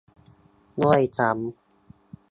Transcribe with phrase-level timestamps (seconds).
[0.79, 1.35] ด้วยซ้ำ